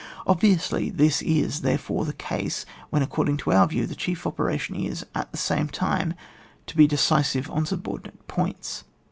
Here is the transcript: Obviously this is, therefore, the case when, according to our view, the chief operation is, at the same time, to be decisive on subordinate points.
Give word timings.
Obviously 0.25 0.89
this 0.89 1.21
is, 1.21 1.61
therefore, 1.61 2.05
the 2.05 2.13
case 2.13 2.65
when, 2.89 3.03
according 3.03 3.37
to 3.37 3.51
our 3.53 3.67
view, 3.67 3.85
the 3.85 3.93
chief 3.93 4.25
operation 4.25 4.73
is, 4.75 5.05
at 5.13 5.31
the 5.31 5.37
same 5.37 5.67
time, 5.67 6.15
to 6.65 6.75
be 6.75 6.87
decisive 6.87 7.51
on 7.51 7.67
subordinate 7.67 8.27
points. 8.27 8.83